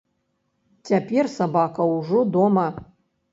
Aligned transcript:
Цяпер 0.89 1.29
сабака 1.33 1.87
ўжо 1.97 2.23
дома. 2.39 2.65